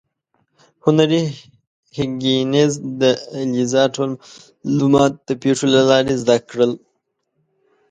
هنري 0.85 1.21
هیګینز 1.97 2.73
د 3.01 3.03
الیزا 3.39 3.83
ټول 3.95 4.11
معلومات 4.63 5.13
د 5.27 5.29
پیښو 5.43 5.65
له 5.75 5.81
لارې 5.89 6.13
زده 6.21 6.37
کړل. 6.49 6.71